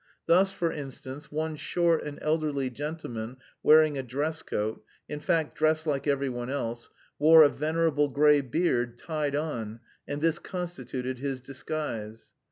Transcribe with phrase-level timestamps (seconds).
[0.25, 5.85] Thus, for instance, one short and elderly gentleman wearing a dress coat in fact, dressed
[5.85, 6.89] like every one else
[7.19, 12.33] wore a venerable grey beard, tied on (and this constituted his disguise).